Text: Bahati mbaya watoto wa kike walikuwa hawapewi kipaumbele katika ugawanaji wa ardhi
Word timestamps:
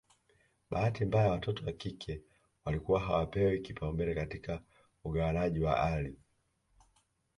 Bahati 0.69 1.05
mbaya 1.05 1.31
watoto 1.31 1.65
wa 1.65 1.71
kike 1.71 2.21
walikuwa 2.65 2.99
hawapewi 2.99 3.59
kipaumbele 3.61 4.15
katika 4.15 4.61
ugawanaji 5.03 5.59
wa 5.59 5.79
ardhi 5.81 6.17